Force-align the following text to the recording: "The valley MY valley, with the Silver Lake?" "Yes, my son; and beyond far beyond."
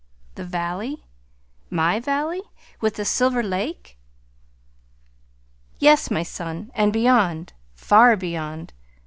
"The 0.33 0.43
valley 0.43 1.05
MY 1.69 1.99
valley, 1.99 2.41
with 2.79 2.95
the 2.95 3.05
Silver 3.05 3.43
Lake?" 3.43 3.99
"Yes, 5.77 6.09
my 6.09 6.23
son; 6.23 6.71
and 6.73 6.91
beyond 6.91 7.53
far 7.75 8.15
beyond." 8.15 8.73